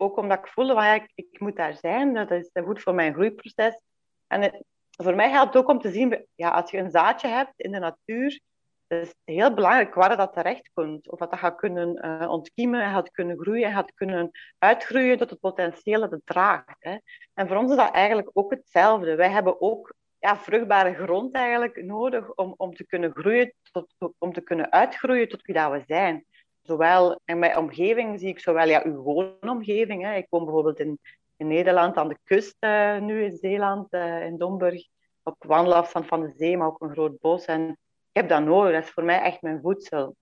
[0.02, 2.14] Ook omdat ik voelde van ja, ik, ik moet daar zijn.
[2.14, 3.80] Dat is goed voor mijn groeiproces.
[4.26, 4.64] En
[4.96, 7.72] voor mij helpt het ook om te zien, ja, als je een zaadje hebt in
[7.72, 8.40] de natuur,
[8.86, 11.10] het is heel belangrijk waar dat terecht komt.
[11.10, 15.40] Of dat, dat gaat kunnen uh, ontkiemen, gaat kunnen groeien, gaat kunnen uitgroeien tot het
[15.40, 16.76] potentieel dat het draagt.
[16.78, 16.96] Hè.
[17.34, 19.14] En voor ons is dat eigenlijk ook hetzelfde.
[19.14, 24.32] Wij hebben ook ja, vruchtbare grond eigenlijk nodig om, om te kunnen groeien, tot, om
[24.32, 26.26] te kunnen uitgroeien tot wie dat we zijn.
[26.62, 30.02] Zowel in mijn omgeving zie ik zowel ja, uw woonomgeving.
[30.02, 30.14] Hè.
[30.14, 30.98] Ik woon bijvoorbeeld in,
[31.36, 34.86] in Nederland aan de kust uh, nu in Zeeland, uh, in Domburg,
[35.22, 37.44] op wandelafstand van de zee, maar ook een groot bos.
[37.44, 37.68] En
[38.12, 38.72] ik heb dat nodig.
[38.72, 40.16] Dat is voor mij echt mijn voedsel.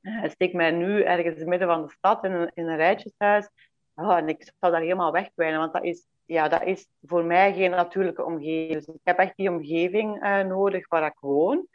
[0.00, 2.76] Ik steek mij nu ergens in het midden van de stad in een, in een
[2.76, 3.48] rijtjeshuis.
[3.94, 7.54] Oh, en ik zal daar helemaal wegkwijnen, want dat is, ja, dat is voor mij
[7.54, 8.72] geen natuurlijke omgeving.
[8.72, 11.66] Dus ik heb echt die omgeving nodig waar ik woon.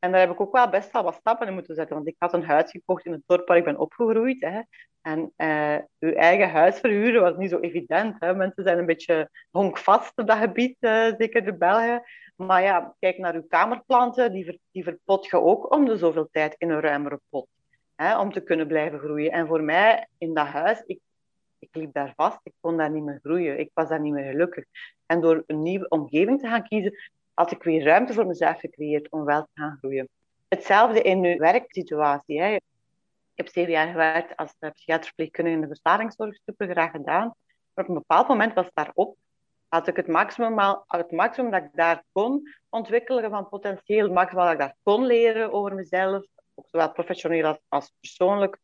[0.00, 1.94] En daar heb ik ook wel best wel wat stappen in moeten zetten.
[1.94, 4.40] Want ik had een huis gekocht in het dorp waar ik ben opgegroeid.
[4.40, 4.60] Hè.
[5.00, 8.16] En uh, uw eigen huis verhuren was niet zo evident.
[8.18, 8.34] Hè.
[8.34, 12.02] Mensen zijn een beetje honkvast op dat gebied, uh, zeker de Belgen.
[12.36, 16.54] Maar ja, kijk naar uw kamerplanten, die, die verpot je ook om de zoveel tijd
[16.58, 17.48] in een ruimere pot.
[17.94, 19.32] Hè, om te kunnen blijven groeien.
[19.32, 21.00] En voor mij, in dat huis, ik,
[21.58, 22.40] ik liep daar vast.
[22.42, 23.58] Ik kon daar niet meer groeien.
[23.58, 24.64] Ik was daar niet meer gelukkig.
[25.06, 26.94] En door een nieuwe omgeving te gaan kiezen,
[27.40, 30.08] had ik weer ruimte voor mezelf gecreëerd om wel te gaan groeien.
[30.48, 32.40] Hetzelfde in uw werksituatie.
[32.40, 32.54] Hè.
[32.54, 32.62] Ik
[33.34, 37.34] heb zeven jaar gewerkt als psychiaterverpleegkundige in de verslavingszorg, super graag gedaan.
[37.74, 39.16] Maar op een bepaald moment was het daarop
[39.68, 44.44] had ik het maximum, het maximum dat ik daar kon ontwikkelen van potentieel, het maximum
[44.44, 46.24] dat ik daar kon leren over mezelf,
[46.70, 48.58] zowel professioneel als, als persoonlijk,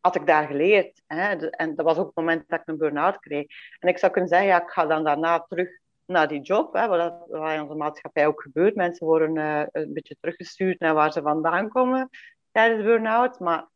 [0.00, 1.02] had ik daar geleerd.
[1.06, 1.48] Hè.
[1.50, 3.46] En dat was ook het moment dat ik een burn-out kreeg.
[3.78, 5.68] En ik zou kunnen zeggen, ja, ik ga dan daarna terug
[6.06, 8.74] naar die job, hè, wat, in onze maatschappij ook gebeurt.
[8.74, 12.08] Mensen worden uh, een beetje teruggestuurd naar waar ze vandaan komen
[12.52, 13.38] tijdens burn-out.
[13.38, 13.68] Maar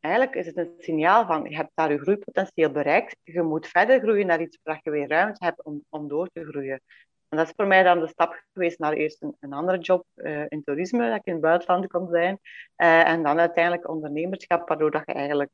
[0.00, 3.16] eigenlijk is het een signaal van je hebt daar je groeipotentieel bereikt.
[3.22, 6.44] Je moet verder groeien naar iets waar je weer ruimte hebt om, om door te
[6.44, 6.80] groeien.
[7.28, 10.44] En dat is voor mij dan de stap geweest naar eerst een, andere job uh,
[10.48, 12.38] in toerisme, dat ik in het buitenland kon zijn.
[12.76, 15.50] Uh, en dan uiteindelijk ondernemerschap, waardoor dat je eigenlijk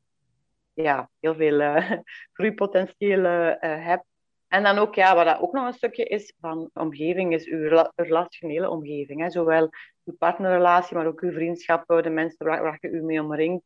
[0.72, 1.82] ja, heel veel
[2.36, 3.22] groeipotentieel
[3.60, 4.04] hebt.
[4.52, 7.84] En dan ook, ja, wat dat ook nog een stukje is van omgeving, is uw
[7.94, 9.20] relationele omgeving.
[9.20, 9.30] Hè.
[9.30, 9.70] Zowel
[10.04, 13.64] uw partnerrelatie, maar ook uw vriendschappen, de mensen waar, waar je u mee omringt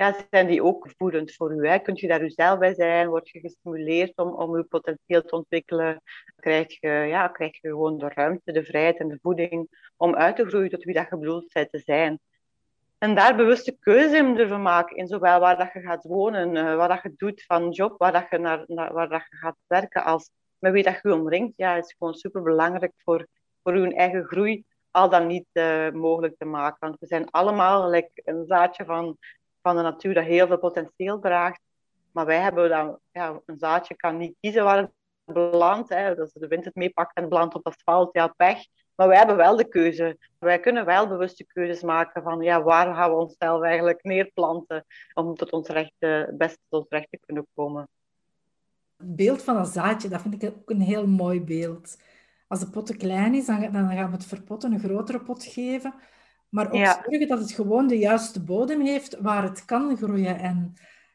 [0.00, 1.68] ja, zijn die ook voedend voor u?
[1.68, 1.78] Hè?
[1.78, 3.08] Kunt je daar zelf bij zijn?
[3.08, 6.02] Word je gestimuleerd om, om uw potentieel te ontwikkelen?
[6.36, 10.36] Krijg je, ja, krijg je gewoon de ruimte, de vrijheid en de voeding om uit
[10.36, 12.20] te groeien tot wie dat je bedoeld bent te zijn?
[13.00, 16.76] En daar bewuste keuze in durven maken, in zowel waar dat je gaat wonen, uh,
[16.76, 19.56] wat dat je doet van job, waar, dat je, naar, naar, waar dat je gaat
[19.66, 23.26] werken, als met wie dat je omringt, ja, is gewoon super belangrijk voor,
[23.62, 26.76] voor uw eigen groei al dan niet uh, mogelijk te maken.
[26.80, 29.18] Want we zijn allemaal like, een zaadje van
[29.62, 31.60] van de natuur dat heel veel potentieel draagt.
[32.12, 34.90] Maar wij hebben dan, ja, een zaadje kan niet kiezen waar het
[35.24, 35.88] belandt.
[35.88, 36.18] Hè.
[36.18, 38.58] Als de wind het meepakt en het belandt op asfalt, ja, pech.
[39.00, 40.18] Maar wij hebben wel de keuze.
[40.38, 44.84] Wij kunnen wel bewuste keuzes maken van ja, waar gaan we onszelf eigenlijk neerplanten
[45.14, 47.88] om tot ons recht, het beste tot ons recht te kunnen komen.
[48.96, 52.00] Het beeld van een zaadje, dat vind ik ook een heel mooi beeld.
[52.48, 55.44] Als de pot te klein is, dan, dan gaan we het verpotten, een grotere pot
[55.44, 55.94] geven.
[56.48, 60.38] Maar ook zorgen dat het gewoon de juiste bodem heeft waar het kan groeien.
[60.38, 60.74] En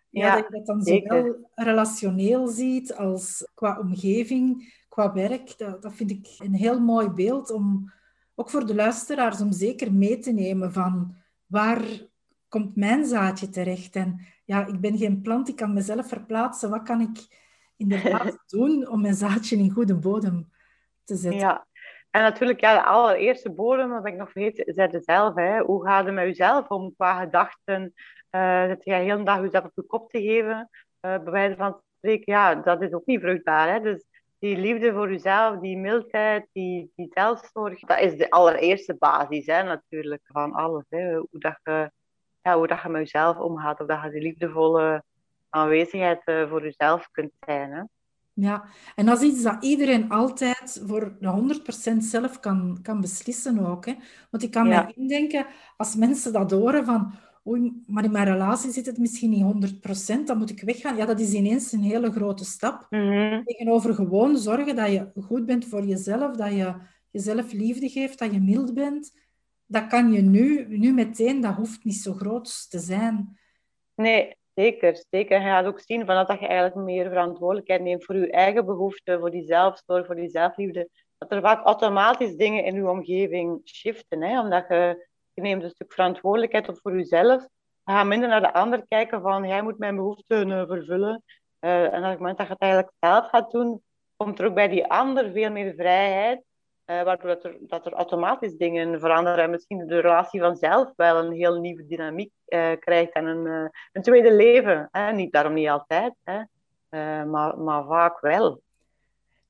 [0.10, 5.58] ja, dat je dat dan zowel relationeel ziet als qua omgeving, qua werk.
[5.58, 7.92] Dat, dat vind ik een heel mooi beeld om,
[8.36, 11.82] ook voor de luisteraars, om zeker mee te nemen van waar
[12.50, 13.96] komt mijn zaadje terecht?
[13.96, 16.70] En ja, ik ben geen plant, ik kan mezelf verplaatsen.
[16.70, 17.18] Wat kan ik
[17.78, 20.50] inderdaad doen om mijn zaadje in goede bodem
[21.04, 21.40] te zetten?
[21.40, 21.68] Ja,
[22.12, 25.36] En natuurlijk, ja, de allereerste bodem, dat ben ik nog vergeten, zet zelf.
[25.36, 25.60] Hè.
[25.60, 27.94] Hoe gaat het met jezelf om qua gedachten?
[28.32, 30.70] Uh, dat je de hele dag jezelf op je kop te geven,
[31.02, 33.74] uh, bij wijze van spreken, ja, dat is ook niet vruchtbaar.
[33.74, 33.80] Hè.
[33.80, 34.06] Dus
[34.40, 39.64] die liefde voor jezelf, die mildheid, die, die zelfzorg, dat is de allereerste basis hè,
[39.64, 40.86] natuurlijk van alles.
[40.90, 41.16] Hè.
[41.16, 41.92] Hoe, dat je,
[42.42, 45.04] ja, hoe dat je met jezelf omgaat, of dat je die liefdevolle
[45.50, 47.72] aanwezigheid uh, voor jezelf kunt zijn.
[47.72, 47.82] Hè.
[48.38, 51.62] Ja, en dat is iets dat iedereen altijd voor de
[51.94, 53.86] 100% zelf kan, kan beslissen ook.
[53.86, 53.94] Hè?
[54.30, 55.46] Want ik kan me indenken,
[55.78, 57.14] als mensen dat horen van
[57.48, 59.80] oei, maar in mijn relatie zit het misschien niet
[60.22, 60.96] 100%, dan moet ik weggaan.
[60.96, 62.88] Ja, dat is ineens een hele grote stap.
[62.90, 66.76] Mm Tegenover gewoon zorgen dat je goed bent voor jezelf, dat je
[67.12, 69.24] jezelf liefde geeft, dat je mild bent.
[69.66, 73.40] Dat kan je nu, nu meteen, dat hoeft niet zo groot te zijn.
[73.96, 75.06] Nee, zeker.
[75.10, 75.42] zeker.
[75.42, 79.20] Je gaat ook zien van dat je eigenlijk meer verantwoordelijkheid neemt voor je eigen behoeften,
[79.20, 80.90] voor die zelfzorg, voor die zelfliefde.
[81.18, 85.70] Dat er vaak automatisch dingen in je omgeving shiften, hè, omdat je je neemt een
[85.70, 87.42] stuk verantwoordelijkheid op voor jezelf.
[87.84, 91.24] Je gaat minder naar de ander kijken van jij moet mijn behoeften uh, vervullen.
[91.60, 93.82] Uh, en op het moment dat je het eigenlijk zelf gaat doen,
[94.16, 96.44] komt er ook bij die ander veel meer vrijheid.
[96.86, 99.44] Uh, waardoor dat er, dat er automatisch dingen veranderen.
[99.44, 102.32] En misschien de relatie vanzelf wel een heel nieuwe dynamiek
[102.80, 104.88] krijgt en een, een tweede leven.
[104.92, 105.12] Hè?
[105.12, 106.44] Niet, daarom niet altijd, hè?
[107.26, 108.62] maar, maar vaak wel.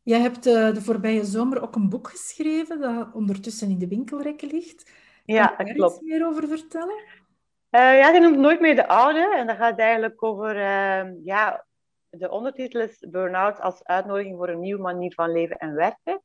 [0.04, 4.92] Jij hebt de voorbije zomer ook een boek geschreven dat ondertussen in de winkelrekken ligt.
[5.26, 5.96] Ja, Kan je daar klopt.
[5.96, 6.96] iets meer over vertellen?
[6.96, 9.36] Uh, ja, je noemt Nooit meer de oude.
[9.36, 10.56] En dat gaat eigenlijk over...
[10.56, 11.66] Uh, ja,
[12.10, 16.22] de ondertitel is Burnout als uitnodiging voor een nieuwe manier van leven en werken.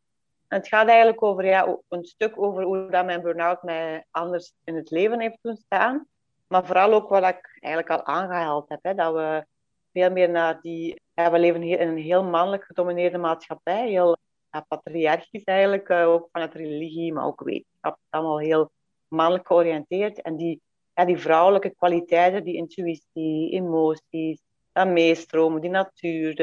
[0.49, 4.53] En het gaat eigenlijk over ja, een stuk over hoe dat mijn burn-out mij anders
[4.65, 6.07] in het leven heeft doen staan.
[6.47, 8.79] Maar vooral ook wat ik eigenlijk al aangehaald heb.
[8.83, 9.47] Hè, dat we
[9.93, 11.03] veel meer naar die...
[11.15, 13.89] Ja, we leven in een heel mannelijk gedomineerde maatschappij.
[13.89, 14.17] Heel
[14.51, 15.89] ja, patriarchisch eigenlijk.
[15.89, 17.99] Uh, ook vanuit religie, maar ook wetenschap.
[18.09, 18.71] Allemaal heel
[19.11, 20.23] mannelijk georiënteerd.
[20.23, 20.61] En die,
[20.94, 24.42] ja, die vrouwelijke kwaliteiten, die intuïtie, emoties,
[24.73, 26.35] dat meestromen, die natuur,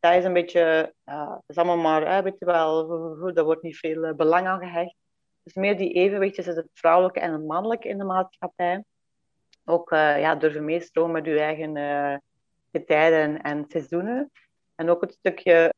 [0.00, 2.86] dat is een beetje, dat is allemaal maar, uh, weet je wel,
[3.32, 4.94] daar wordt niet veel uh, belang aan gehecht.
[5.42, 8.84] Dus meer die evenwicht tussen het vrouwelijke en het mannelijke in de maatschappij.
[9.64, 12.16] Ook uh, ja, durven meestromen met je eigen uh,
[12.86, 14.30] tijden en seizoenen.
[14.74, 15.74] En ook het stukje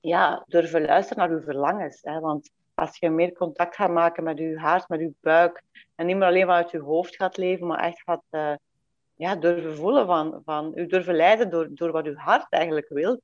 [0.00, 1.98] ja, durven luisteren naar uw verlangens.
[2.02, 2.20] Hè?
[2.20, 2.50] Want
[2.80, 5.62] als je meer contact gaat maken met je hart, met je buik,
[5.94, 8.52] en niet meer alleen vanuit je hoofd gaat leven, maar echt gaat uh,
[9.14, 13.20] ja, durven voelen van, van u durven leiden door, door wat uw hart eigenlijk wil.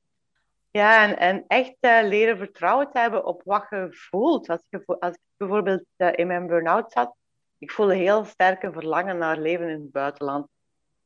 [0.71, 4.49] Ja, en, en echt uh, leren vertrouwen te hebben op wat je voelt.
[4.49, 7.15] Als, je, als ik bijvoorbeeld uh, in mijn burn-out zat,
[7.59, 10.49] ik voelde heel sterk een verlangen naar leven in het buitenland.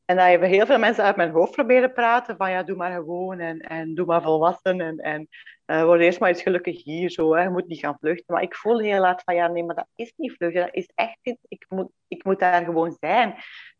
[0.04, 2.36] En dat hebben heel veel mensen uit mijn hoofd proberen praten.
[2.36, 4.80] Van ja, doe maar gewoon en, en doe maar volwassen.
[4.80, 5.28] En, en
[5.70, 7.10] uh, word eerst maar eens gelukkig hier.
[7.10, 7.42] Zo, hè.
[7.42, 8.34] Je moet niet gaan vluchten.
[8.34, 10.62] Maar ik voel heel laat van ja, nee, maar dat is niet vluchten.
[10.62, 11.44] Dat is echt iets.
[11.48, 13.34] Ik moet, ik moet daar gewoon zijn.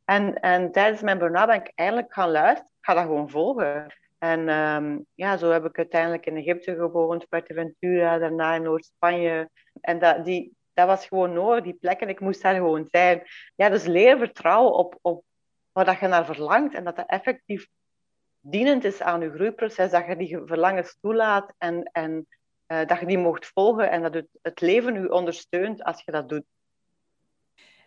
[0.05, 2.70] En, en tijdens mijn burn-out ben ik eindelijk gaan luisteren.
[2.79, 3.94] Ik ga dat gewoon volgen.
[4.18, 9.50] En um, ja, zo heb ik uiteindelijk in Egypte gewoond, Fuerteventura, daarna in Noord-Spanje.
[9.81, 12.00] En dat, die, dat was gewoon nodig, die plek.
[12.00, 13.22] En ik moest daar gewoon zijn.
[13.55, 15.24] Ja, dus leren vertrouwen op, op
[15.72, 17.66] waar dat je naar verlangt en dat dat effectief
[18.40, 22.26] dienend is aan je groeiproces, dat je die verlangens toelaat en, en
[22.66, 26.12] uh, dat je die mocht volgen en dat het, het leven je ondersteunt als je
[26.12, 26.44] dat doet.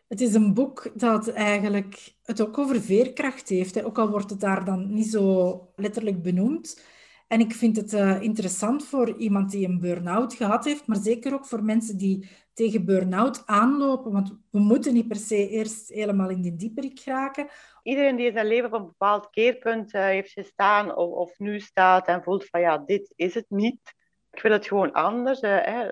[0.08, 3.86] Het is een boek dat eigenlijk het ook over veerkracht heeft, hè?
[3.86, 6.84] ook al wordt het daar dan niet zo letterlijk benoemd.
[7.28, 11.34] En ik vind het uh, interessant voor iemand die een burn-out gehad heeft, maar zeker
[11.34, 14.12] ook voor mensen die tegen burn-out aanlopen.
[14.12, 17.48] Want we moeten niet per se eerst helemaal in de dieperik geraken.
[17.84, 21.60] Iedereen die in zijn leven op een bepaald keerpunt uh, heeft gestaan of, of, nu
[21.60, 23.94] staat en voelt van ja, dit is het niet.
[24.32, 25.42] Ik wil het gewoon anders.
[25.42, 25.90] Hè.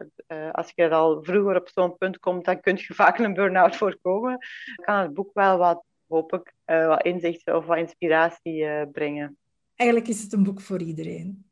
[0.51, 4.37] als je al vroeger op zo'n punt komt, dan kun je vaak een burn-out voorkomen.
[4.75, 9.40] Kan het boek wel wat, hoop ik, wat inzicht of wat inspiratie brengen.
[9.81, 11.45] Eigenlijk is het een boek voor iedereen.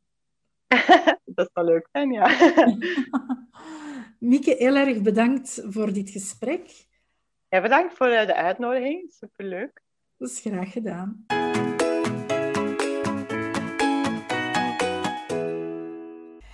[1.25, 2.27] dat zal leuk zijn, ja.
[4.29, 6.87] Mieke, heel erg bedankt voor dit gesprek.
[7.47, 9.11] Ja, bedankt voor de uitnodiging.
[9.11, 9.81] Superleuk.
[10.17, 11.25] Dat is graag gedaan.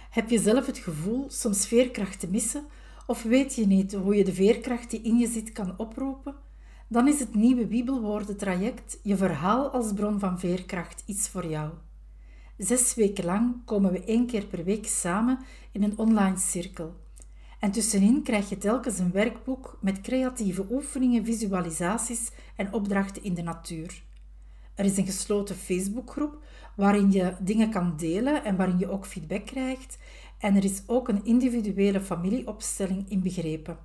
[0.10, 2.68] Heb je zelf het gevoel soms veerkracht te missen?
[3.08, 6.36] Of weet je niet hoe je de veerkracht die in je zit kan oproepen?
[6.88, 11.72] Dan is het nieuwe Bibelwoorden-traject Je verhaal als bron van veerkracht iets voor jou.
[12.58, 15.40] Zes weken lang komen we één keer per week samen
[15.72, 16.96] in een online cirkel.
[17.60, 23.42] En tussenin krijg je telkens een werkboek met creatieve oefeningen, visualisaties en opdrachten in de
[23.42, 24.04] natuur.
[24.76, 26.44] Er is een gesloten Facebookgroep
[26.76, 29.98] waarin je dingen kan delen en waarin je ook feedback krijgt.
[30.38, 33.78] En er is ook een individuele familieopstelling inbegrepen.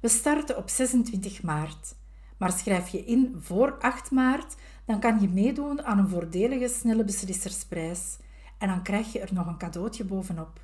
[0.00, 1.98] We starten op 26 maart.
[2.40, 7.04] Maar schrijf je in voor 8 maart, dan kan je meedoen aan een voordelige snelle
[7.04, 8.16] beslissersprijs.
[8.58, 10.60] En dan krijg je er nog een cadeautje bovenop.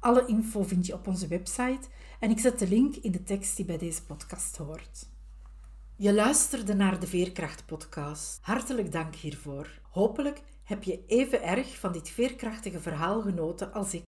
[0.00, 1.88] Alle info vind je op onze website
[2.20, 5.08] en ik zet de link in de tekst die bij deze podcast hoort.
[5.96, 8.38] Je luisterde naar de Veerkracht-podcast.
[8.42, 9.80] Hartelijk dank hiervoor.
[9.90, 14.11] Hopelijk heb je even erg van dit veerkrachtige verhaal genoten als ik.